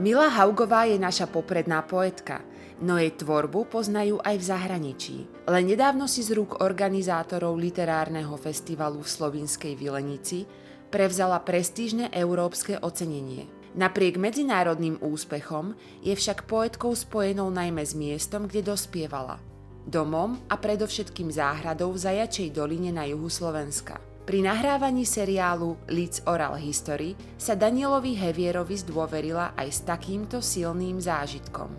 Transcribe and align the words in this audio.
Mila 0.00 0.32
Haugová 0.32 0.88
je 0.88 0.96
naša 0.96 1.28
popredná 1.28 1.84
poetka, 1.84 2.40
no 2.80 2.96
jej 2.96 3.12
tvorbu 3.12 3.68
poznajú 3.68 4.24
aj 4.24 4.40
v 4.40 4.44
zahraničí. 4.48 5.16
Len 5.44 5.64
nedávno 5.68 6.08
si 6.08 6.24
z 6.24 6.32
rúk 6.32 6.64
organizátorov 6.64 7.60
literárneho 7.60 8.32
festivalu 8.40 9.04
v 9.04 9.12
Slovinskej 9.12 9.76
Vilenici 9.76 10.48
prevzala 10.88 11.36
prestížne 11.44 12.08
európske 12.08 12.80
ocenenie. 12.80 13.48
Napriek 13.76 14.16
medzinárodným 14.16 15.00
úspechom 15.00 15.76
je 16.00 16.12
však 16.16 16.44
poetkou 16.48 16.96
spojenou 16.96 17.52
najmä 17.52 17.84
s 17.84 17.92
miestom, 17.92 18.48
kde 18.48 18.72
dospievala. 18.72 19.40
Domom 19.84 20.40
a 20.48 20.56
predovšetkým 20.56 21.32
záhradou 21.32 21.92
v 21.92 22.00
Zajačej 22.00 22.48
doline 22.52 22.92
na 22.96 23.08
juhu 23.08 23.28
Slovenska. 23.28 24.11
Pri 24.22 24.38
nahrávaní 24.38 25.02
seriálu 25.02 25.82
Leeds 25.90 26.22
Oral 26.30 26.54
History 26.54 27.18
sa 27.34 27.58
Danielovi 27.58 28.14
Hevierovi 28.14 28.78
zdôverila 28.78 29.58
aj 29.58 29.68
s 29.74 29.80
takýmto 29.82 30.38
silným 30.38 31.02
zážitkom. 31.02 31.74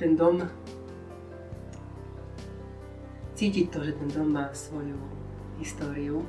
Ten 0.00 0.16
dom, 0.16 0.40
cítiť 3.36 3.66
to, 3.68 3.84
že 3.84 3.92
ten 4.00 4.08
dom 4.16 4.32
má 4.32 4.48
svoju 4.56 4.96
históriu, 5.60 6.24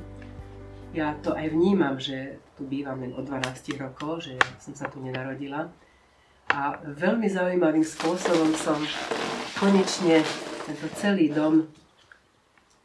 ja 0.92 1.16
to 1.24 1.32
aj 1.32 1.56
vnímam, 1.56 1.96
že 1.96 2.38
tu 2.54 2.68
bývam 2.68 3.00
len 3.00 3.16
od 3.16 3.24
12 3.26 3.80
rokov, 3.80 4.28
že 4.28 4.36
som 4.60 4.76
sa 4.76 4.92
tu 4.92 5.00
nenarodila. 5.00 5.72
A 6.52 6.78
veľmi 6.84 7.26
zaujímavým 7.26 7.82
spôsobom 7.82 8.52
som 8.54 8.78
konečne 9.58 10.22
tento 10.68 10.86
celý 10.94 11.32
dom 11.32 11.66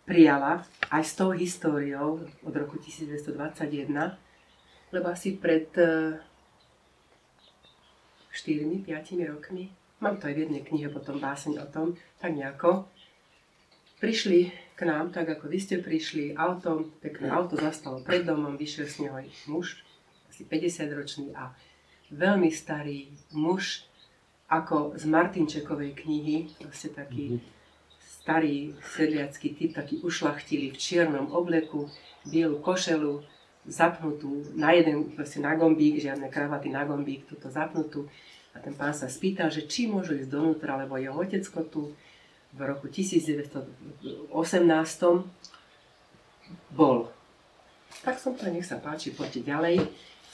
prijala 0.09 0.65
aj 0.89 1.03
s 1.05 1.13
tou 1.13 1.29
históriou 1.29 2.17
od 2.41 2.53
roku 2.57 2.81
1921, 2.81 4.17
lebo 4.89 5.05
asi 5.05 5.37
pred 5.37 5.69
4-5 8.33 8.89
rokmi, 9.29 9.69
mám 10.01 10.17
to 10.17 10.25
aj 10.25 10.33
v 10.33 10.49
jednej 10.49 10.65
knihe 10.65 10.89
potom 10.89 11.21
báseň 11.21 11.61
o 11.61 11.67
tom, 11.69 11.93
tak 12.17 12.33
nejako, 12.33 12.89
prišli 14.01 14.49
k 14.73 14.81
nám, 14.89 15.13
tak 15.13 15.29
ako 15.29 15.45
vy 15.45 15.61
ste 15.61 15.77
prišli 15.77 16.33
autom, 16.33 16.89
pekné 17.05 17.29
auto 17.29 17.53
zastalo 17.53 18.01
pred 18.01 18.25
domom, 18.25 18.57
vyšiel 18.57 18.89
z 18.89 19.05
neho 19.05 19.21
muž, 19.45 19.85
asi 20.33 20.41
50 20.41 20.89
ročný 20.97 21.27
a 21.37 21.53
veľmi 22.09 22.49
starý 22.49 23.13
muž, 23.37 23.85
ako 24.49 24.97
z 24.97 25.05
Martinčekovej 25.05 25.93
knihy, 25.93 26.49
proste 26.57 26.89
taký 26.89 27.37
mm-hmm. 27.37 27.58
Starý 28.19 28.75
sedliacký 28.83 29.55
typ, 29.55 29.71
taký 29.79 30.03
ušlachtili 30.03 30.75
v 30.75 30.77
čiernom 30.77 31.31
obleku, 31.31 31.87
bielu 32.27 32.59
košelu, 32.59 33.23
zapnutú 33.69 34.43
na 34.55 34.75
jeden, 34.75 35.15
proste 35.15 35.39
na 35.39 35.55
gombík, 35.55 36.01
žiadne 36.03 36.27
kravaty 36.27 36.67
na 36.67 36.83
gombík, 36.83 37.25
túto 37.29 37.47
zapnutú. 37.47 38.09
A 38.51 38.59
ten 38.59 38.73
pán 38.73 38.91
sa 38.91 39.07
spýtal, 39.07 39.53
že 39.53 39.69
či 39.69 39.87
môžu 39.87 40.17
ísť 40.17 40.29
donútra, 40.29 40.75
lebo 40.75 40.97
jeho 40.97 41.15
otecko 41.15 41.63
tu 41.69 41.93
v 42.49 42.59
roku 42.65 42.89
1918 42.89 44.33
bol. 46.73 47.13
Tak 48.01 48.17
som 48.17 48.33
to, 48.33 48.49
nech 48.49 48.65
sa 48.65 48.81
páči, 48.81 49.13
poďte 49.13 49.45
ďalej. 49.45 49.85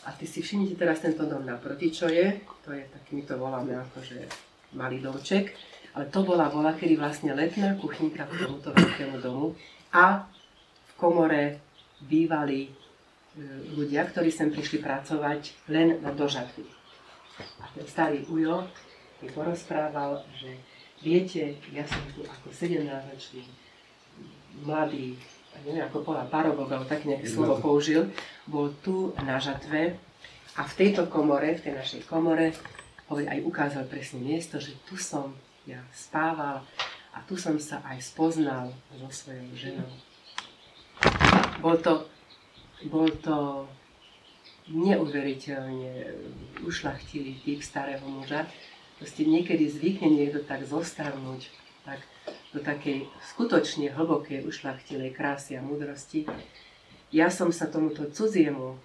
A 0.06 0.14
ty 0.14 0.30
si 0.30 0.40
všimnite 0.40 0.78
teraz 0.78 1.02
tento 1.02 1.26
dom 1.26 1.44
naproti, 1.44 1.90
čo 1.90 2.08
je. 2.08 2.40
To 2.64 2.72
je 2.72 2.86
taký, 2.88 3.20
my 3.20 3.24
to 3.26 3.36
voláme 3.42 3.74
akože 3.74 4.30
malý 4.78 5.02
domček. 5.02 5.75
Ale 5.96 6.12
to 6.12 6.28
bola 6.28 6.52
bola, 6.52 6.76
kedy 6.76 7.00
vlastne 7.00 7.32
letná 7.32 7.80
kuchynka 7.80 8.28
k 8.28 8.34
tomuto 8.44 8.76
veľkému 8.76 9.18
domu. 9.24 9.56
A 9.96 10.28
v 10.86 10.92
komore 11.00 11.64
bývali 12.04 12.68
e, 12.68 12.70
ľudia, 13.80 14.04
ktorí 14.12 14.28
sem 14.28 14.52
prišli 14.52 14.84
pracovať 14.84 15.72
len 15.72 16.04
na 16.04 16.12
dožadky. 16.12 16.68
A 17.64 17.72
ten 17.72 17.88
starý 17.88 18.28
ujo 18.28 18.68
mi 19.24 19.32
porozprával, 19.32 20.20
že 20.36 20.60
Viete, 21.04 21.60
ja 21.76 21.84
som 21.84 22.00
tu 22.16 22.24
ako 22.24 22.50
17-ročný 22.56 23.44
mladý, 24.64 25.20
neviem 25.68 25.84
ako 25.84 26.08
povedať, 26.08 26.28
parobok, 26.32 26.66
alebo 26.72 26.88
také 26.88 27.12
nejaké 27.12 27.28
slovo 27.28 27.60
použil, 27.60 28.08
bol 28.48 28.72
tu 28.80 29.12
na 29.22 29.36
žatve 29.36 30.00
a 30.56 30.62
v 30.64 30.74
tejto 30.74 31.12
komore, 31.12 31.60
v 31.60 31.64
tej 31.68 31.74
našej 31.76 32.02
komore, 32.08 32.56
aj 33.12 33.40
ukázal 33.44 33.86
presne 33.92 34.24
miesto, 34.24 34.56
že 34.58 34.74
tu 34.88 34.96
som 34.96 35.36
ja 35.66 35.82
spával 35.94 36.62
a 37.14 37.18
tu 37.26 37.38
som 37.38 37.58
sa 37.58 37.82
aj 37.86 38.02
spoznal 38.02 38.74
so 38.94 39.10
svojou 39.10 39.50
ženou. 39.58 39.92
Bol 41.62 41.82
to, 41.82 42.06
bol 42.90 43.10
to 43.22 43.66
neuveriteľne 44.70 46.18
ušlachtilý 46.66 47.42
typ 47.46 47.62
starého 47.62 48.06
muža, 48.06 48.50
proste 48.98 49.26
niekedy 49.26 49.70
zvykne 49.70 50.10
niekto 50.10 50.42
tak 50.42 50.66
zostarnúť 50.66 51.50
tak, 51.86 52.02
do 52.50 52.60
takej 52.64 53.06
skutočne 53.36 53.94
hlbokej, 53.94 54.42
ušlachtilej 54.48 55.14
krásy 55.14 55.54
a 55.54 55.62
múdrosti. 55.62 56.26
Ja 57.14 57.30
som 57.30 57.54
sa 57.54 57.70
tomuto 57.70 58.10
cudziemu, 58.10 58.82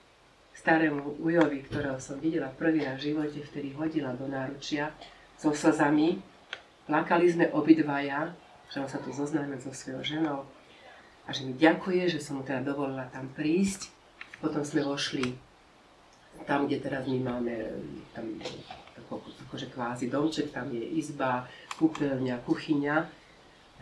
starému 0.52 1.16
ujovi, 1.24 1.64
ktorého 1.64 1.96
som 1.96 2.20
videla 2.20 2.52
prvý 2.52 2.84
raz 2.84 3.00
v 3.00 3.14
živote, 3.14 3.40
vtedy 3.40 3.72
hodila 3.72 4.12
do 4.12 4.28
náručia 4.28 4.92
so 5.40 5.56
slzami. 5.56 6.20
Plakali 6.90 7.30
sme 7.30 7.46
obidvaja, 7.54 8.34
že 8.66 8.82
on 8.82 8.90
sa 8.90 8.98
tu 8.98 9.14
zoznámil 9.14 9.62
so 9.62 9.70
svojou 9.70 10.02
ženou 10.02 10.42
a 11.22 11.30
že 11.30 11.46
mi 11.46 11.54
ďakuje, 11.54 12.10
že 12.10 12.18
som 12.18 12.34
mu 12.34 12.42
teda 12.42 12.66
dovolila 12.66 13.06
tam 13.14 13.30
prísť. 13.30 13.94
Potom 14.42 14.66
sme 14.66 14.82
vošli 14.82 15.38
tam, 16.50 16.66
kde 16.66 16.82
teraz 16.82 17.06
my 17.06 17.22
máme 17.22 17.78
tam 18.10 18.26
akože 19.46 19.70
kvázi 19.70 20.10
domček, 20.10 20.50
tam 20.50 20.66
je 20.74 20.82
izba, 20.98 21.46
kúpeľňa, 21.78 22.42
kuchyňa, 22.42 22.96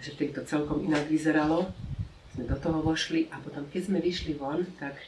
že 0.05 0.13
vtedy 0.13 0.37
to 0.37 0.45
celkom 0.45 0.85
inak 0.85 1.09
vyzeralo. 1.09 1.65
Sme 2.37 2.45
do 2.45 2.61
toho 2.61 2.85
vošli 2.85 3.33
a 3.33 3.41
potom 3.41 3.65
keď 3.73 3.89
sme 3.89 4.05
vyšli 4.05 4.37
von, 4.37 4.69
tak 4.77 5.01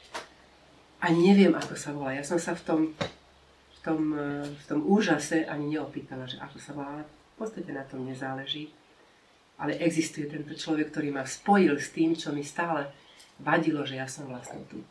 ani 1.05 1.37
neviem, 1.37 1.53
ako 1.53 1.77
sa 1.77 1.93
volá. 1.93 2.17
Ja 2.17 2.25
som 2.25 2.41
sa 2.41 2.57
v 2.57 2.65
tom, 2.65 2.81
v 3.77 3.79
tom, 3.85 4.01
v 4.49 4.65
tom 4.65 4.81
úžase 4.89 5.45
ani 5.45 5.77
neopýtala, 5.77 6.25
že 6.25 6.41
ako 6.41 6.57
sa 6.57 6.73
volá. 6.73 7.05
Podstate 7.41 7.73
na 7.73 7.89
tom 7.89 8.05
nezáleží. 8.05 8.69
Ale 9.57 9.81
existuje 9.81 10.29
tento 10.29 10.53
človek, 10.53 10.93
ktorý 10.93 11.09
ma 11.09 11.25
spojil 11.25 11.81
s 11.81 11.89
tým, 11.89 12.13
čo 12.13 12.37
mi 12.37 12.45
stále 12.45 12.93
vadilo, 13.41 13.81
že 13.89 13.97
ja 13.97 14.05
som 14.05 14.29
vlastne 14.29 14.61
tu. 14.69 14.85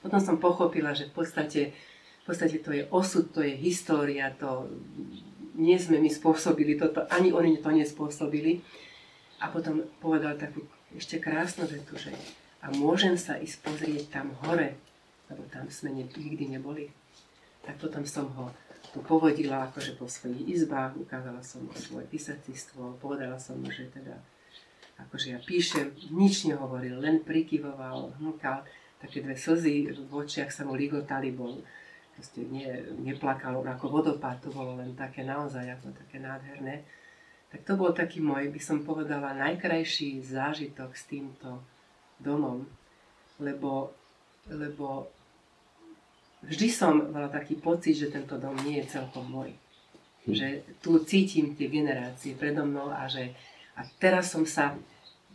Potom 0.00 0.16
som 0.16 0.40
pochopila, 0.40 0.96
že 0.96 1.12
v 1.12 1.20
podstate 1.20 1.62
v 2.26 2.34
podstate 2.34 2.58
to 2.58 2.74
je 2.74 2.82
osud, 2.90 3.30
to 3.30 3.38
je 3.38 3.54
história, 3.54 4.34
to 4.34 4.66
nie 5.54 5.78
sme 5.78 6.02
my 6.02 6.10
spôsobili 6.10 6.74
toto, 6.74 7.06
ani 7.06 7.30
oni 7.30 7.62
to 7.62 7.70
nespôsobili. 7.70 8.66
A 9.38 9.46
potom 9.46 9.86
povedal 10.02 10.34
takú 10.34 10.66
ešte 10.90 11.22
krásnu 11.22 11.70
vetu, 11.70 11.94
že 11.94 12.10
a 12.66 12.74
môžem 12.74 13.14
sa 13.14 13.38
ísť 13.38 13.62
pozrieť 13.62 14.04
tam 14.10 14.34
hore, 14.42 14.74
lebo 15.30 15.46
tam 15.54 15.70
sme 15.70 15.94
nikdy 15.94 16.50
neboli. 16.50 16.90
Tak 17.62 17.78
potom 17.78 18.02
som 18.02 18.26
ho 18.34 18.50
tu 18.96 19.04
povodila 19.04 19.68
akože 19.68 20.00
po 20.00 20.08
svojich 20.08 20.56
izbách, 20.56 20.96
ukázala 20.96 21.44
som 21.44 21.68
mu 21.68 21.72
svoje 21.76 22.08
písacistvo, 22.08 22.96
povedala 22.96 23.36
som 23.36 23.60
mu, 23.60 23.68
že 23.68 23.92
teda 23.92 24.16
akože 24.96 25.36
ja 25.36 25.40
píšem, 25.44 25.92
nič 26.16 26.48
nehovoril, 26.48 26.96
len 26.96 27.20
prikyvoval, 27.20 28.16
hnukal, 28.16 28.64
také 28.96 29.20
dve 29.20 29.36
slzy 29.36 29.92
v 29.92 30.08
očiach 30.08 30.48
sa 30.48 30.64
mu 30.64 30.72
ligotali, 30.72 31.28
bol 31.28 31.60
proste 32.16 32.48
nie, 32.48 32.64
neplakal 33.04 33.60
ako 33.60 34.00
vodopád, 34.00 34.40
to 34.40 34.48
bolo 34.48 34.80
len 34.80 34.96
také 34.96 35.20
naozaj 35.28 35.68
ako 35.76 35.92
také 35.92 36.16
nádherné. 36.16 36.80
Tak 37.52 37.68
to 37.68 37.76
bol 37.76 37.92
taký 37.92 38.24
môj, 38.24 38.48
by 38.48 38.60
som 38.64 38.80
povedala, 38.80 39.36
najkrajší 39.36 40.24
zážitok 40.24 40.96
s 40.96 41.04
týmto 41.04 41.60
domom, 42.16 42.64
lebo, 43.36 43.92
lebo 44.48 45.12
vždy 46.44 46.68
som 46.68 47.12
mala 47.12 47.32
taký 47.32 47.56
pocit, 47.56 47.96
že 47.96 48.12
tento 48.12 48.36
dom 48.36 48.56
nie 48.66 48.82
je 48.82 49.00
celkom 49.00 49.24
môj. 49.24 49.54
Hm. 50.26 50.34
Že 50.34 50.48
tu 50.84 50.90
cítim 51.06 51.56
tie 51.56 51.70
generácie 51.70 52.36
predo 52.36 52.66
mnou 52.66 52.92
a 52.92 53.06
že 53.08 53.32
a 53.76 53.84
teraz 54.00 54.32
som 54.32 54.48
sa 54.48 54.72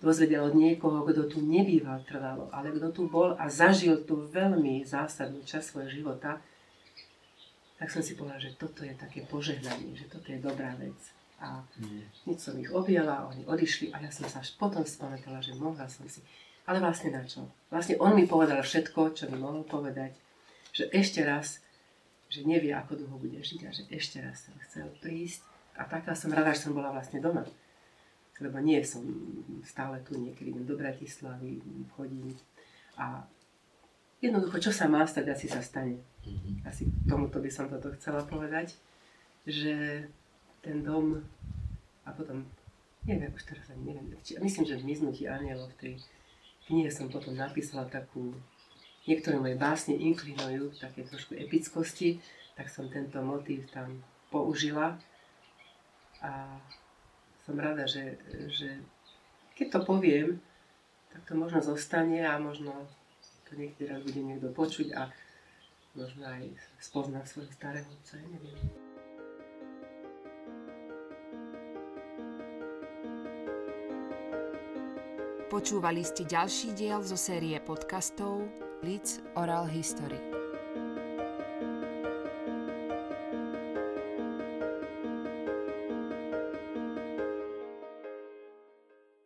dozvedela 0.01 0.50
od 0.50 0.57
niekoho, 0.57 1.06
kto 1.06 1.30
tu 1.30 1.38
nebýval 1.45 2.01
trvalo, 2.09 2.50
ale 2.50 2.74
kto 2.74 2.89
tu 2.89 3.01
bol 3.06 3.38
a 3.38 3.45
zažil 3.53 4.01
tú 4.01 4.25
veľmi 4.33 4.81
zásadnú 4.81 5.45
časť 5.45 5.62
svojho 5.62 5.94
života, 5.94 6.42
tak 7.77 7.94
som 7.94 8.01
si 8.01 8.18
povedala, 8.18 8.42
že 8.42 8.57
toto 8.57 8.81
je 8.81 8.98
také 8.98 9.21
požehnanie, 9.30 9.94
že 9.94 10.09
toto 10.09 10.33
je 10.33 10.42
dobrá 10.42 10.74
vec. 10.81 10.98
A 11.42 11.62
hneď 12.25 12.38
som 12.38 12.57
ich 12.57 12.69
objela, 12.69 13.30
oni 13.30 13.45
odišli 13.45 13.94
a 13.94 14.01
ja 14.01 14.09
som 14.13 14.25
sa 14.25 14.42
až 14.42 14.53
potom 14.57 14.86
spamätala, 14.86 15.42
že 15.42 15.57
mohla 15.57 15.86
som 15.89 16.06
si. 16.09 16.21
Ale 16.65 16.77
vlastne 16.77 17.13
na 17.13 17.25
čo? 17.25 17.50
Vlastne 17.74 17.98
on 17.98 18.13
mi 18.13 18.30
povedal 18.30 18.62
všetko, 18.62 19.18
čo 19.18 19.30
mi 19.30 19.38
mohol 19.38 19.65
povedať, 19.65 20.13
že 20.71 20.88
ešte 20.91 21.21
raz, 21.23 21.59
že 22.31 22.47
nevie, 22.47 22.71
ako 22.71 22.95
dlho 22.95 23.18
bude 23.19 23.39
žiť 23.44 23.62
a 23.68 23.71
že 23.75 23.83
ešte 23.91 24.23
raz 24.23 24.47
som 24.47 24.56
chcel 24.68 24.88
prísť. 25.03 25.44
A 25.75 25.88
taká 25.88 26.15
som 26.15 26.31
rada, 26.31 26.56
že 26.56 26.68
som 26.68 26.75
bola 26.75 26.91
vlastne 26.91 27.19
doma. 27.19 27.44
Lebo 28.41 28.57
nie 28.57 28.81
som 28.81 29.06
stále 29.62 30.01
tu, 30.01 30.18
niekedy 30.18 30.50
idem 30.50 30.65
do 30.65 30.73
Bratislavy, 30.73 31.62
chodím. 31.94 32.33
A 32.97 33.21
jednoducho, 34.18 34.57
čo 34.57 34.71
sa 34.73 34.89
má 34.89 35.06
stať, 35.06 35.29
asi 35.29 35.45
sa 35.45 35.62
stane. 35.62 36.01
Mm-hmm. 36.25 36.56
Asi 36.65 36.89
tomuto 37.06 37.38
by 37.38 37.50
som 37.53 37.69
toto 37.69 37.94
chcela 37.97 38.25
povedať, 38.25 38.74
že 39.45 40.06
ten 40.62 40.85
dom 40.85 41.21
a 42.06 42.09
potom, 42.13 42.45
neviem, 43.06 43.33
už 43.33 43.45
teraz 43.45 43.65
ani 43.74 43.94
neviem, 43.94 44.13
či, 44.21 44.38
myslím, 44.38 44.65
že 44.65 44.77
v 44.77 44.88
Miznutí 44.89 45.25
anielov 45.25 45.74
v 45.74 45.79
tej 45.81 45.94
knihe 46.69 46.89
som 46.94 47.09
potom 47.09 47.33
napísala 47.33 47.89
takú, 47.89 48.33
niektoré 49.09 49.42
moje 49.42 49.57
básne 49.57 49.98
inklinujú 49.98 50.77
také 50.77 51.01
trošku 51.01 51.33
epickosti, 51.33 52.21
tak 52.53 52.69
som 52.69 52.92
tento 52.92 53.18
motív 53.25 53.65
tam 53.74 54.01
použila 54.30 55.00
a 56.21 56.62
som 57.42 57.57
rada, 57.57 57.89
že, 57.89 58.21
že 58.53 58.77
keď 59.57 59.68
to 59.74 59.80
poviem, 59.81 60.38
tak 61.09 61.25
to 61.25 61.33
možno 61.33 61.59
zostane 61.59 62.21
a 62.21 62.38
možno 62.38 62.71
to 63.50 63.57
niekedy 63.57 63.89
raz 63.89 64.00
bude 64.06 64.21
niekto 64.21 64.53
počuť 64.53 64.94
a 64.95 65.09
možno 65.98 66.24
aj 66.24 66.48
spozná 66.80 67.25
svojho 67.27 67.51
starého 67.51 67.89
otca, 67.89 68.15
ja 68.15 68.27
neviem. 68.30 68.59
Počúvali 75.51 76.00
ste 76.00 76.24
ďalší 76.24 76.71
diel 76.80 77.03
zo 77.03 77.19
série 77.19 77.59
podcastov 77.59 78.48
Leeds 78.83 79.21
Oral 79.35 79.65
History. 79.65 80.30